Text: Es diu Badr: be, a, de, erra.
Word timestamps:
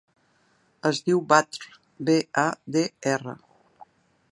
Es 0.89 1.01
diu 1.09 1.21
Badr: 1.33 1.67
be, 2.09 2.17
a, 2.47 2.49
de, 2.77 2.85
erra. 3.15 3.39